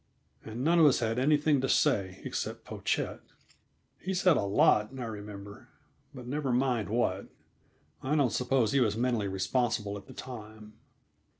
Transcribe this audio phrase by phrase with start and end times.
[0.43, 3.21] And none of us had anything to say, except Pochette;
[3.99, 5.69] he said a lot, I remember,
[6.11, 7.27] but never mind what.
[8.01, 10.73] I don't suppose he was mentally responsible at the time.